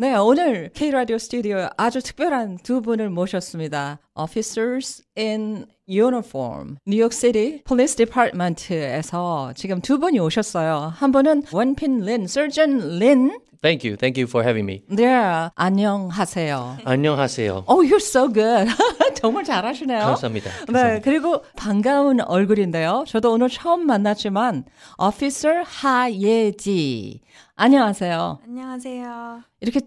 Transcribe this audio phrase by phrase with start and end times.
[0.00, 3.98] 네, 오늘 K-라디오 스튜디오에 아주 특별한 두 분을 모셨습니다.
[4.14, 10.92] Officers in Uniform, 뉴욕시티 Police Department에서 지금 두 분이 오셨어요.
[10.94, 13.40] 한 분은 원핀 린, Surgeon 린.
[13.60, 13.96] Thank you.
[13.96, 14.84] Thank you for having me.
[14.86, 15.04] 네,
[15.56, 16.78] 안녕하세요.
[16.84, 17.64] 안녕하세요.
[17.66, 18.70] Oh, you're so good.
[19.20, 19.98] 정말 잘하시네요.
[19.98, 20.50] 감사합니다.
[20.50, 21.04] 네, 감사합니다.
[21.04, 23.04] 그리고 반가운 얼굴인데요.
[23.06, 24.64] 저도 오늘 처음 만났지만,
[24.98, 27.20] Officer 하예지.
[27.56, 28.40] 안녕하세요.
[28.44, 29.42] 안녕하세요.
[29.60, 29.80] 이렇게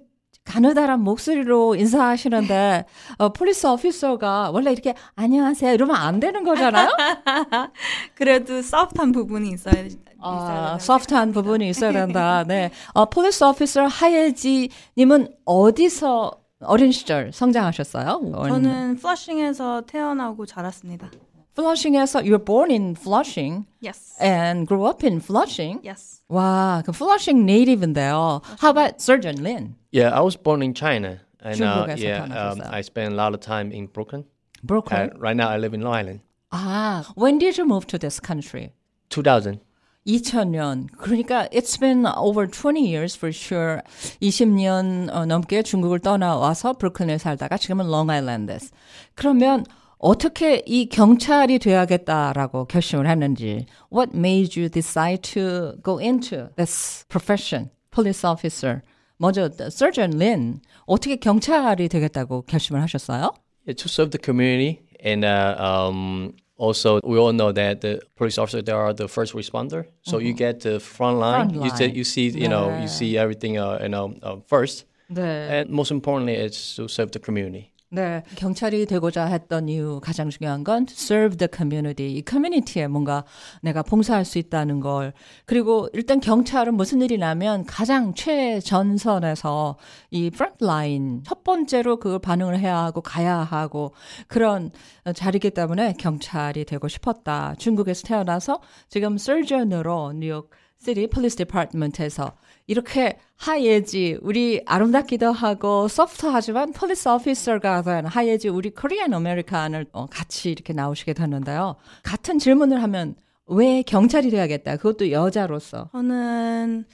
[0.44, 2.86] 가느다란 목소리로 인사하시는데
[3.20, 6.89] 어, police officer가 원래 이렇게 안녕하세요 이러면 안 되는 거잖아요.
[8.16, 9.86] 그래도 soft한 부분이 있어야
[10.20, 12.44] 아, soft한 부분이 있어야 된다.
[12.48, 12.72] 네.
[12.94, 18.33] 어, police officer 하예지 님은 어디서 어린 시절 성장하셨어요?
[18.48, 21.11] 저는 플러싱에서 태어나고 자랐습니다.
[21.56, 24.15] Flushing에서 you're born in Flushing Yes.
[24.20, 25.80] and grew up in Flushing.
[25.83, 26.23] Yes.
[26.29, 28.43] 와, 그 Flushing native인데요.
[28.61, 29.75] How about Surgeon Lin?
[29.91, 31.20] Yeah, I was born in China.
[31.43, 32.73] And uh, 중국에서 yeah, um, 태어나셨어요.
[32.75, 34.25] I spent a lot of time in Brooklyn.
[34.62, 35.11] Brooklyn.
[35.14, 36.20] Uh, right now, I live in Long Island.
[36.53, 38.72] 아, when did you move to this country?
[39.09, 39.59] 2000.
[40.07, 40.88] 2000년.
[40.97, 43.81] 그러니까 it's been over 20 years for sure.
[44.21, 48.69] 20년 어, 넘게 중국을 떠나와서 브루클린에 살다가 지금은 롱아일랜드에서.
[49.16, 49.66] 그러면
[49.97, 57.69] 어떻게 이 경찰이 돼야겠다라고 결심을 했는지 What made you decide to go into this profession,
[57.91, 58.81] police officer?
[59.17, 63.33] 먼저 Surgeon Lin 어떻게 경찰이 되겠다고 결심을 하셨어요?
[63.67, 64.81] Yeah, to serve the community.
[65.05, 69.34] And uh, um, also, we all know that the police officers, they are the first
[69.34, 69.88] responder.
[70.04, 71.50] So you get the front line.
[71.50, 74.86] Front You, see, you see, you know, you see everything, uh, you know, uh, first.
[75.09, 75.50] 네.
[75.50, 77.70] And most importantly, it's to serve the community.
[77.94, 82.16] 네, 경찰이 되고자 했던 이유 가장 중요한 건 serve the community.
[82.16, 83.25] 이 커뮤니티에 뭔가
[83.61, 85.11] 내가 봉사할 수 있다는 걸.
[85.45, 89.75] 그리고 일단 경찰은 무슨 일이 나면 가장 최전선에서
[90.09, 93.94] 이 front line 첫 번째로 그걸 반응을 해야 하고 가야 하고
[94.30, 94.72] 그런
[95.14, 97.56] 자리이기 때문에 경찰이 되고 싶었다.
[97.58, 100.50] 중국에서 태어나서 지금 surgeon으로 뉴욕
[100.84, 102.34] 시티 폴리스 디파트먼트에서
[102.66, 110.52] 이렇게 하예지 우리 아름답기도 하고 soft하지만 police officer가 된 하예지 우리 Korean American을 어, 같이
[110.52, 111.75] 이렇게 나오시게 됐는데요.
[112.03, 113.16] 같은 질문을 하면
[113.46, 114.78] 왜 경찰이 돼야겠다.
[114.78, 115.90] 그것도 여자로서.
[115.91, 116.86] 저는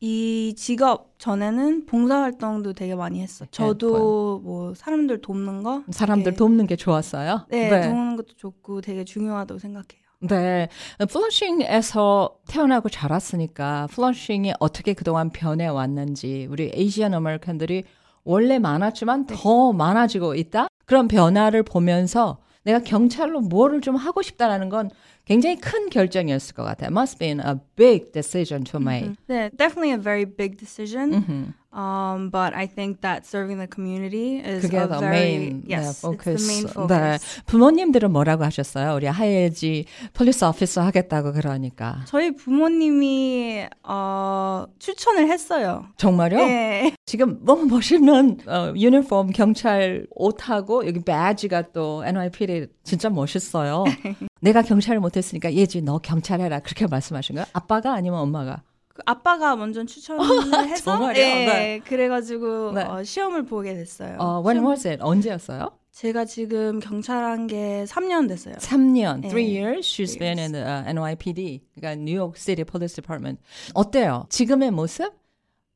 [0.00, 3.48] 이 직업 전에는 봉사활동도 되게 많이 했어요.
[3.50, 7.46] 저도 뭐 사람들 돕는 거, 사람들 되게- 돕는 게 좋았어요.
[7.48, 10.03] 네, 돕는 것도 좋고 되게 중요하다고 생각해요.
[10.20, 10.68] 네.
[11.10, 17.84] 플러싱에서 태어나고 자랐으니까 플러싱이 어떻게 그동안 변해 왔는지 우리 Asian American들이
[18.24, 20.68] 원래 많았지만 더 많아지고 있다?
[20.86, 24.90] 그런 변화를 보면서 내가 경찰로 뭐를 좀 하고 싶다라는 건
[25.26, 26.90] 굉장히 큰 결정이었을 것 같아요.
[26.90, 29.12] Must be a big decision to make.
[29.26, 31.54] 네, definitely a very big decision.
[31.74, 35.82] Um, but I think that serving the community is 그게 a the very main yes,
[35.82, 36.46] 네, it's focus.
[36.46, 36.70] the main 네.
[36.70, 37.42] focus.
[37.46, 38.94] 부모님들은 뭐라고 하셨어요?
[38.94, 42.04] 우리 하예지 police officer 하겠다고 그러니까.
[42.06, 45.86] 저희 부모님이 어, 추천을 했어요.
[45.96, 46.36] 정말요?
[46.36, 46.94] 네.
[47.06, 53.84] 지금 너무 멋있는 어, 유니폼 경찰 옷하고 여기 배지가 또 NYPD 진짜 멋있어요.
[54.40, 57.46] 내가 경찰을 못했으니까 예지 너 경찰해라 그렇게 말씀하신 거예요?
[57.52, 58.62] 아빠가 아니면 엄마가?
[58.94, 60.24] 그 아빠가 먼저 추천을
[60.70, 61.12] 해서 정말요?
[61.14, 61.78] 네, 네.
[61.80, 62.82] 그래가지고 네.
[62.84, 64.16] 어, 시험을 보게 됐어요.
[64.18, 65.02] 어, when 시험- was it?
[65.02, 65.70] 언제였어요?
[65.90, 68.54] 제가 지금 경찰한 게 3년 됐어요.
[68.56, 69.28] 3년, 네.
[69.30, 73.40] 3 years she's been in the uh, NYPD, 그러니까 New York City Police Department.
[73.74, 74.26] 어때요?
[74.28, 75.12] 지금의 모습?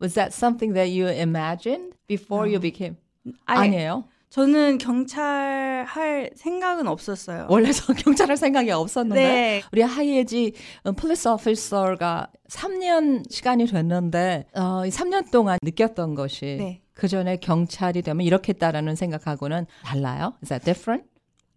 [0.01, 2.97] Was that something that you imagined before you became?
[3.47, 4.05] 아니, 아니에요.
[4.31, 7.47] 저는 경찰 할 생각은 없었어요.
[7.49, 9.63] 원래 서 경찰 할 생각이 없었는데 네.
[9.73, 10.53] 우리 하예지
[10.97, 16.83] 폴리스 오피서가 3년 시간이 됐는데 어, 이 3년 동안 느꼈던 것이 네.
[16.93, 20.35] 그 전에 경찰이 되면 이렇겠다라는 생각하고는 달라요?
[20.43, 21.09] Is that different?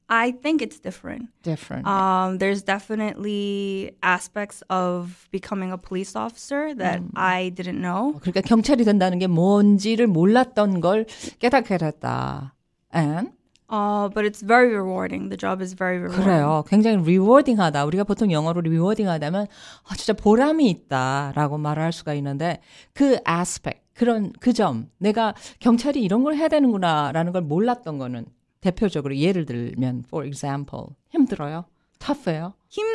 [0.08, 1.30] I think it's different.
[1.42, 1.88] Different.
[1.88, 8.20] Um, there's definitely aspects of becoming a police officer that I didn't know.
[8.20, 11.06] 그러니까 경찰이 된다는 게 뭔지를 몰랐던 걸
[11.40, 12.56] 깨닫게 됐다.
[12.94, 13.32] And
[13.74, 15.30] Uh, but it's very rewarding.
[15.30, 16.26] The job is very rewarding.
[16.26, 16.66] 그래요.
[16.68, 17.86] 굉장히 리워딩하다.
[17.86, 19.48] 우리가 보통 영어로 리워딩하다면
[19.88, 22.60] 아, 진짜 보람이 있다라고 말을 할 수가 있는데
[22.94, 28.26] 그 aspect 그런 그 점 내가 경찰이 이런 걸 해야 되는구나라는 걸 몰랐던 거는
[28.60, 31.64] 대표적으로 예를 들면 for example 힘들어요.
[32.00, 32.54] tough해요.
[32.68, 32.86] 힘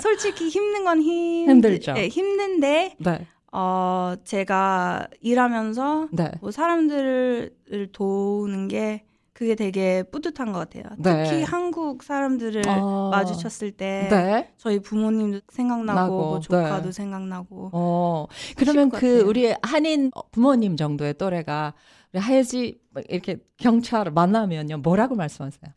[0.00, 1.92] 솔직히 힘든 건 힘, 힘들죠.
[1.92, 3.26] 네, 힘든데 네.
[3.58, 6.30] 어 제가 일하면서 네.
[6.42, 10.84] 뭐 사람들을 도우는 게 그게 되게 뿌듯한 것 같아요.
[10.98, 11.24] 네.
[11.24, 13.08] 특히 한국 사람들을 어.
[13.10, 14.52] 마주쳤을 때 네.
[14.58, 16.92] 저희 부모님도 생각나고 나고, 뭐 조카도 네.
[16.92, 18.26] 생각나고 어,
[18.58, 19.20] 그러면 것 그.
[19.20, 21.72] 우리 한인 부모님 정도의 또래가
[22.12, 25.72] 우리 하예지 막 이렇게 경찰을 만나면요 뭐라고 말씀하세요?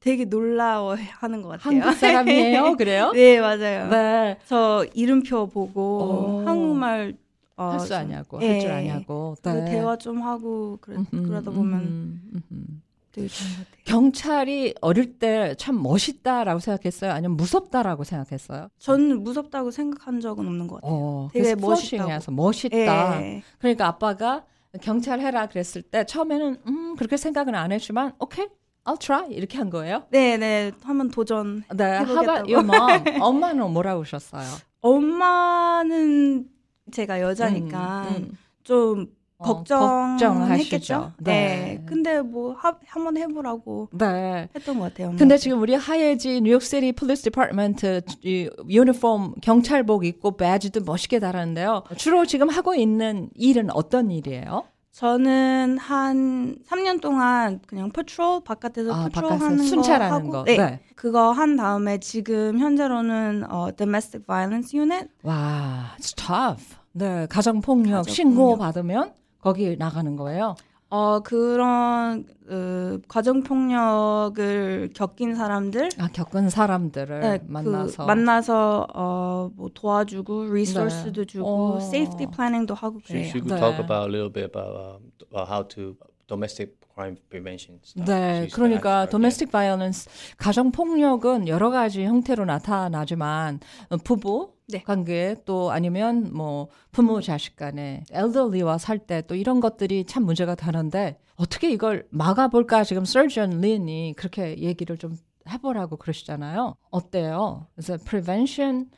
[0.00, 1.80] 되게 놀라워하는 것 같아요.
[1.82, 2.76] 한국 사람이에요?
[2.78, 3.10] 그래요?
[3.12, 3.88] 네 맞아요.
[3.90, 4.38] 네.
[4.46, 6.42] 저 이름표 보고 어.
[6.46, 7.16] 한국말
[7.56, 8.52] 어, 할수 좀- 아냐고 예.
[8.52, 9.34] 할줄 아냐고.
[9.42, 9.64] 네.
[9.64, 12.64] 대화 좀 하고 그러, 음흠, 그러다 보면 음흠, 음흠.
[13.12, 13.82] 되게 좋은 것 같아요.
[13.84, 17.10] 경찰이 어릴 때 참 멋있다라고 생각했어요?
[17.10, 18.68] 아니면 무섭다라고 생각했어요?
[18.78, 20.92] 저는 무섭다고 생각한 적은 없는 것 같아요.
[20.94, 22.32] 어, 되게 멋있다고.
[22.32, 23.22] 멋있다.
[23.22, 23.42] 예.
[23.58, 24.44] 그러니까 아빠가
[24.82, 28.46] 경찰 해라 그랬을 때 처음에는 음 그렇게 생각은 안 했지만 오케이
[28.88, 30.04] I'll try 이렇게 한 거예요.
[30.10, 31.62] 네, 네, 한번 도전.
[31.74, 32.50] 네, 해보겠다고.
[32.50, 33.04] your mom?
[33.20, 34.46] 엄마는 뭐라고 하셨어요?
[34.80, 36.46] 엄마는
[36.90, 38.38] 제가 여자니까 음, 음.
[38.64, 39.06] 좀
[39.36, 41.12] 어, 걱정했겠죠.
[41.18, 41.32] 네.
[41.32, 41.84] 네.
[41.86, 44.48] 근데 뭐 하, 한번 해보라고 네.
[44.56, 45.14] 했던 것 같아요.
[45.16, 51.20] 근데 지금 우리 하예지 New York City Police Department 이 유니폼 경찰복 입고 배지도 멋있게
[51.20, 51.84] 달았는데요.
[51.96, 54.64] 주로 지금 하고 있는 일은 어떤 일이에요?
[54.98, 60.42] 저는 한 3년 동안 그냥 패트롤 바깥에서 아, 패트롤하는 바깥에서 거 순찰하는 하고 거.
[60.42, 60.56] 네.
[60.56, 60.80] 네.
[60.96, 66.74] 그거 한 다음에 지금 현재로는 어, domestic violence unit 와, it's tough.
[66.90, 68.58] 네, 가정 폭력 신고.
[68.58, 70.56] 받으면 거기 나가는 거예요.
[70.90, 79.50] 어 그런 어, 가정 폭력을 겪인 사람들 아, 겪은 사람들을 네, 만나서 그 만나서 어,
[79.54, 81.80] 뭐 도와주고 resource도 주고 어.
[81.80, 83.24] safety planning도 하고 그래요.
[83.24, 83.60] she could 네.
[83.60, 84.98] talk about a little bit about, uh,
[85.30, 85.94] about how to
[86.26, 87.78] domestic crime prevention.
[87.84, 88.06] Stuff.
[88.10, 90.08] 네, 그러니까 domestic violence
[90.38, 94.82] 가정 폭력은 여러 가지 형태로 나타나지만 어, 부부 네.
[94.82, 100.54] 관계 또 아니면 뭐 부모 자식 간에 엘더리와 살 때 또 이런 것들이 참 문제가
[100.54, 105.16] 되는데 어떻게 이걸 막아볼까 지금 서전 린이 그렇게 얘기를 좀
[105.48, 106.74] 해보라고 그러시잖아요.
[106.90, 107.66] 어때요?
[107.74, 108.90] 그래서 prevention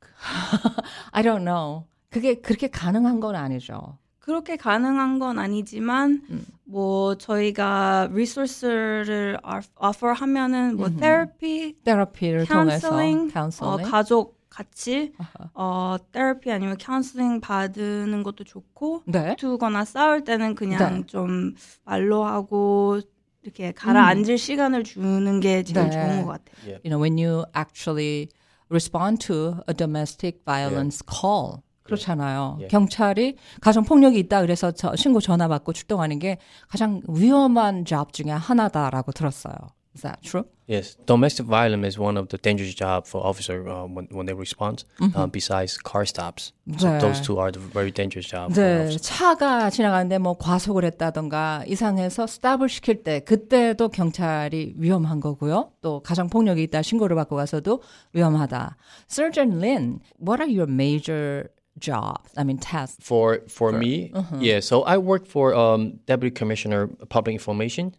[1.12, 1.84] I don't know.
[2.10, 3.98] 그게 그렇게 가능한 건 아니죠.
[4.18, 6.46] 그렇게 가능한 건 아니지만 음.
[6.64, 9.38] 뭐 저희가 리소스를
[9.82, 11.00] offer 하면은 뭐 음흠.
[11.00, 13.76] therapy, 테라피를 통해서 counseling, 어.
[13.90, 15.12] 가족 같이
[15.54, 19.34] 어 therapy 아니면 counseling 받는 것도 좋고 네.
[19.36, 21.06] 두거나 싸울 때는 그냥 네.
[21.06, 21.54] 좀
[21.84, 23.00] 말로 하고
[23.42, 25.90] 이렇게 가라앉을 시간을 주는 게 제일 네.
[25.90, 26.54] 좋은 것 같아요.
[26.64, 26.80] Yeah.
[26.84, 28.28] you know, when you actually
[28.70, 31.62] respond to a domestic violence call.
[31.82, 32.58] 그렇잖아요.
[32.60, 32.68] 예.
[32.68, 36.38] 경찰이 가정 폭력이 있다 그래서 저 신고 전화 받고 출동하는 게
[36.68, 39.54] 가장 위험한 job 중에 하나다라고 들었어요.
[39.97, 40.45] Is that true?
[40.67, 44.33] Yes, domestic violence is one of the dangerous job for officer uh, when when they
[44.33, 44.83] respond.
[45.01, 46.99] Uh, besides car stops, so 네.
[47.01, 48.53] those two are the very dangerous job.
[48.53, 49.01] for 네, officers.
[49.01, 55.71] 차가 지나가는데 뭐 과속을 했다던가 이상해서 스탑을 시킬 때 그때도 경찰이 위험한 거고요.
[55.81, 57.81] 또 가정 폭력이 있다 신고를 받고 가서도
[58.13, 58.77] 위험하다.
[59.09, 61.49] Surgeon Lin, what are your major
[61.79, 62.29] jobs?
[62.37, 63.01] I mean tasks.
[63.01, 64.59] For for me, yeah.
[64.59, 67.95] So I work for um, Deputy Commissioner of Public Information.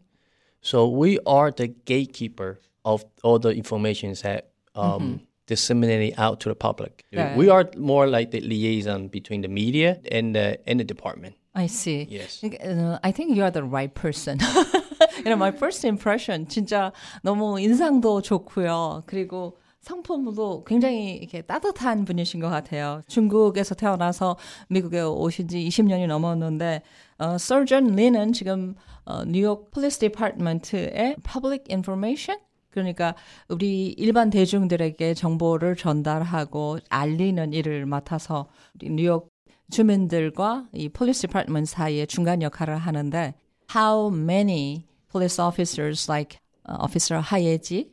[0.62, 6.55] So we are the gatekeeper of all the informations that um, disseminated out to the
[6.55, 7.05] public.
[7.12, 7.37] 네.
[7.37, 11.35] We are more like the liaison between the media and the and the department.
[11.55, 12.06] I see.
[12.09, 12.44] Yes.
[12.44, 14.38] Uh, I think you are the right person.
[15.17, 16.93] you know, my first impression 진짜
[17.23, 19.05] 너무 인상도 좋고요.
[19.06, 23.03] 그리고 성품도 굉장히 이렇게 따뜻한 분이신 것 같아요.
[23.09, 24.37] 중국에서 태어나서
[24.69, 26.82] 미국에 오신 지 20년이 넘었는데,
[27.19, 28.75] 어, Surgeon Lee는 지금
[29.06, 32.40] 어, New York Police Department의 Public Information?
[32.69, 33.16] 그러니까
[33.50, 39.30] 우리 일반 대중들에게 정보를 전달하고 알리는 일을 맡아서 우리 뉴욕
[39.69, 43.33] 주민들과 이 Police Department 사이에 중간 역할을 하는데
[43.76, 47.93] how many police officers like uh, officer 하예지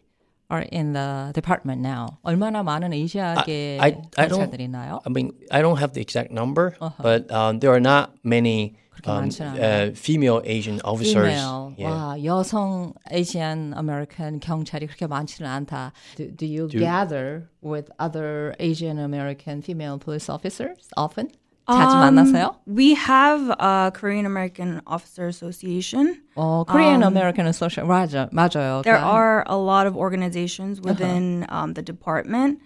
[0.49, 2.19] are in the department now?
[2.23, 4.99] 얼마나 많은 아시아계 I- I don't- 경찰들이 있나요?
[5.05, 9.25] I mean, I don't have the exact number, but um, there are not many um,
[9.29, 11.13] 많지는 uh, female Asian officers.
[11.33, 11.73] female.
[11.77, 11.89] Yeah.
[11.91, 15.91] 와, 여성 Asian American 경찰이 그렇게 많지는 않다.
[16.15, 21.29] Do, do you Do- gather with other Asian American female police officers often?
[21.69, 22.55] 자주 Um, 만나세요?
[22.67, 26.21] We have a Korean American Officer Association.
[26.35, 28.83] 어, Korean American Association 맞아, 맞아요.
[28.83, 32.59] There 그- are a lot of organizations within um, the department.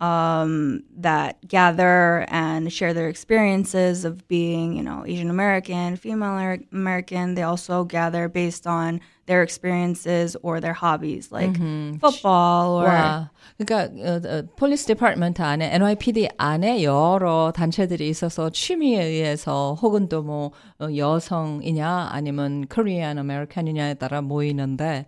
[0.00, 7.34] um, that gather and share their experiences of being, you know, Asian American, female American.
[7.34, 11.96] They also gather based on their experiences or their hobbies, like mm-hmm.
[11.96, 12.88] football or.
[12.88, 20.08] 와, 그러니까 어, 어, 폴리스 디파트먼트 안에 NYPD 안에 여러 단체들이 있어서 취미에 의해서 혹은
[20.10, 25.06] 또뭐 어, 여성이냐 아니면 Korean American이냐에 따라 모이는데.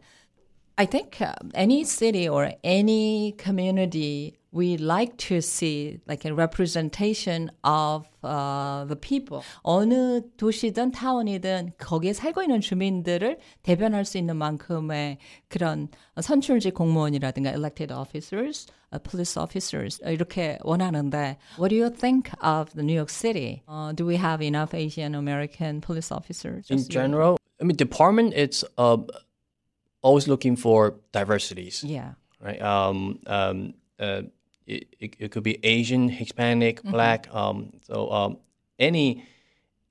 [0.80, 7.50] I think uh, any city or any community we like to see like a representation
[7.64, 9.42] of uh, the people.
[9.62, 15.88] 어느 도시든 타운이든 거기에 살고 있는 주민들을 대변할 수 있는 만큼의 그런
[16.20, 22.82] 선출직 공무원이라든가 elected officers, uh, police officers 이렇게 원하는데 what do you think of the
[22.82, 23.62] New York City?
[23.68, 26.70] Uh, do we have enough Asian American police officers?
[26.70, 28.96] In general, I mean, department it's uh,
[30.02, 31.84] always looking for diversities.
[31.84, 32.14] Yeah.
[32.40, 32.62] Right.
[32.62, 34.22] Um, um, uh,
[34.65, 36.91] it, it, it, could be Asian, Hispanic, mm-hmm.
[36.91, 37.33] Black.
[37.33, 38.37] Um, so um,
[38.79, 39.25] any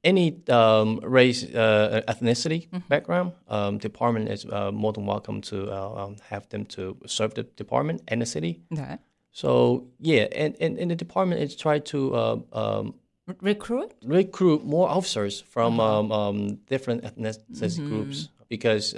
[0.04, 2.88] any um, race, uh, ethnicity mm-hmm.
[2.88, 7.34] background, um, department is uh, more than welcome to uh, um, have them to serve
[7.34, 8.60] the department and the city.
[8.72, 8.98] Okay.
[9.30, 12.94] So yeah, and, and, and the department is try to uh, um,
[13.40, 16.12] recruit recruit more officers from uh-huh.
[16.12, 17.88] um, different ethnicity mm-hmm.
[17.88, 18.94] groups because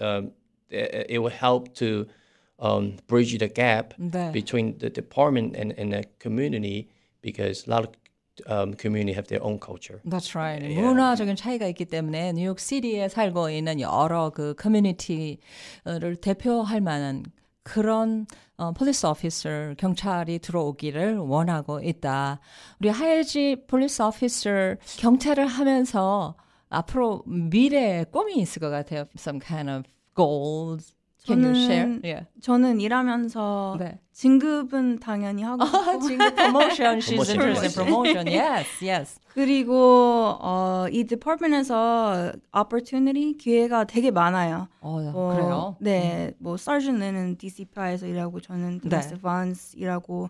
[0.70, 2.06] it, it will help to
[2.58, 4.32] um, bridge the gap 네.
[4.32, 6.88] between the department and, and the community
[7.22, 7.90] because a lot of
[8.46, 10.00] um, community have their own culture.
[10.04, 10.62] That's right.
[10.62, 10.82] Yeah.
[10.82, 17.24] 문화적인 차이가 있기 때문에 뉴욕 시티에 살고 있는 여러 그 커뮤니티를 대표할 만한
[17.62, 22.40] 그런 어, 폴리스 오피서 경찰이 들어오기를 원하고 있다.
[22.80, 26.36] 우리 하예지 police officer 경찰을 하면서
[26.68, 29.04] 앞으로 미래의 꿈이 있을 것 같아요.
[29.16, 29.84] Some kind of
[30.14, 32.00] goals Can you share?
[32.04, 32.26] Yeah.
[32.42, 33.98] 저는 일하면서 네.
[34.12, 36.98] 진급은 당연히 하고 아, 진급 promotion.
[37.00, 38.26] She's interested in promotion.
[38.28, 39.18] Yes, yes.
[39.28, 44.68] 그리고 어, 이 department에서 opportunity 기회가 되게 많아요.
[44.80, 45.76] 어, 어 그래요?
[45.80, 46.32] 네, 음.
[46.38, 49.20] 뭐 sergeant은 DCPI에서 일하고 저는 domestic 네.
[49.20, 50.28] violence 일하고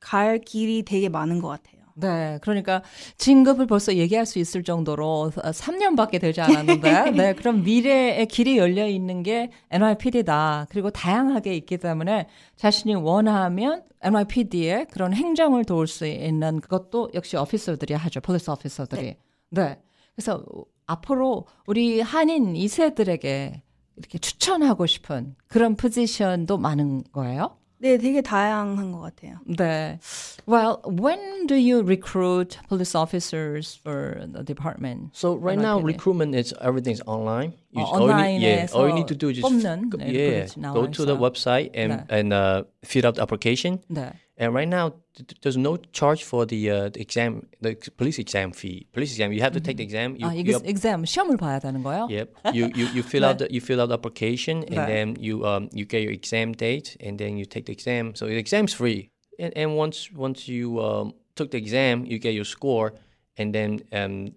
[0.00, 1.79] 갈 길이 되게 많은 것 같아요.
[2.00, 2.82] 네, 그러니까
[3.18, 9.22] 진급을 벌써 얘기할 수 있을 정도로 3년밖에 되지 않았는데, 네, 그럼 미래의 길이 열려 있는
[9.22, 10.66] 게 NYPD다.
[10.70, 12.26] 그리고 다양하게 있기 때문에
[12.56, 18.20] 자신이 원하면 NYPD의 그런 행정을 도울 수 있는 그것도 역시 officer들이 하죠.
[18.20, 19.02] police officer들이.
[19.02, 19.18] 네.
[19.50, 19.78] 네.
[20.14, 20.44] 그래서
[20.86, 23.60] 앞으로 우리 한인 2세들에게
[23.96, 27.56] 이렇게 추천하고 싶은 그런 포지션도 많은 거예요?
[27.79, 29.37] 네, 되게 다양한 것 같아요.
[29.45, 29.99] 네.
[30.47, 35.09] Well, when do you recruit police officers for the department?
[35.13, 37.53] So right now, recruitment is everything's online.
[37.71, 40.87] You, 어, 온라인에서 yeah, all you need to do is just 뽑는 go, yeah, go
[40.87, 42.19] to the website and 네.
[42.19, 43.79] and uh, fill out the application.
[43.89, 44.13] 네.
[44.37, 44.93] And right now,
[45.41, 48.85] there's no charge for the, uh, the exam, the police exam fee.
[48.91, 50.17] Police exam, you have to take the exam.
[50.17, 52.09] You, 아, 이게 you exam 시험을 봐야 되는 거예요?
[52.09, 52.33] Yep.
[52.53, 55.69] You you, you fill out the you fill out the application and then you um
[55.71, 58.13] you get your exam date and then you take the exam.
[58.15, 59.09] So the exam's free.
[59.39, 62.93] And and once once you um took the exam, you get your score,
[63.37, 64.35] and then um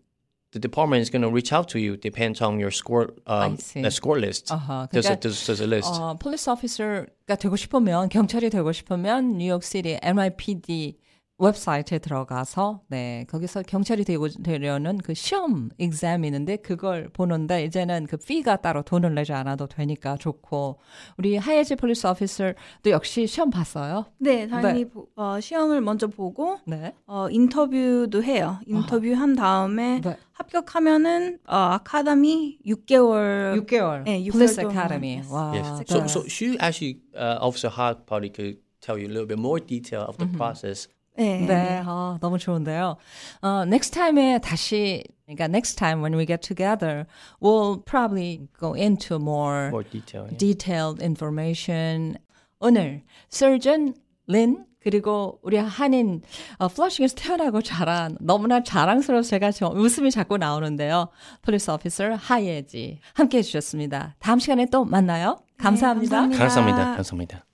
[0.53, 3.91] the department is going to reach out to you depends on your score um, the
[3.91, 4.51] score list.
[4.51, 4.87] Uh-huh.
[4.91, 5.93] There's, a, there's, there's a list.
[5.93, 10.97] 어, police officer가 되고 싶으면 경찰이 되고 싶으면 뉴욕시티 NYPD
[11.44, 18.18] 웹사이트에 들어가서 네 거기서 경찰이 되고 되려는 그 시험 exam이 있는데 그걸 보는데 이제는 그
[18.18, 20.80] 피가 따로 돈을 내지 않아도 되니까 좋고
[21.18, 22.56] 우리 하예지 police officer도
[22.88, 24.06] 역시 시험 봤어요?
[24.18, 24.90] 네 당연히 네.
[24.90, 26.94] 보, 어, 시험을 먼저 보고 네.
[27.06, 28.60] 어, 인터뷰도 해요.
[28.66, 30.18] 인터뷰 한 다음에 네.
[30.32, 35.52] 합격하면은 어, 아카데미 6개월 6개월 네, 6개월 police academy 와.
[35.54, 35.84] Yes.
[35.88, 39.60] So so she actually uh, Officer Ha probably could tell you a little bit more
[39.60, 40.38] detail of the mm-hmm.
[40.38, 40.88] process.
[41.18, 41.46] 네.
[41.46, 41.82] 네.
[41.86, 42.98] 아, 너무 좋은데요.
[43.44, 47.06] Uh, next time에 다시 그러니까 next time when we get together,
[47.40, 50.38] we'll probably go into more, more detail, yeah.
[50.38, 52.18] detailed information.
[52.60, 53.94] 오늘 Sergeant
[54.28, 56.22] 린 그리고 우리 한인
[56.58, 61.10] 어, 플러싱에서 태어나고 자란 너무나 자랑스러워서 제가 저, 웃음이 자꾸 나오는데요.
[61.42, 64.16] police officer 하예지 함께 해 주셨습니다.
[64.20, 65.38] 다음 시간에 또 만나요.
[65.58, 66.28] 감사합니다.
[66.28, 66.40] 네, 감사합니다.
[66.40, 66.96] 감사합니다.
[66.96, 67.46] 감사합니다.